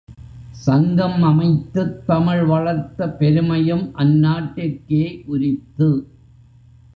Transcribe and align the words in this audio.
சங்கம் 0.51 1.23
அமைத்துத் 1.23 2.05
தமிழ் 2.05 2.43
வளர்த்த 2.43 3.09
பெருமையும் 3.09 3.95
அந்நாட்டிற்கே 3.95 5.21
உரித்து. 5.25 5.89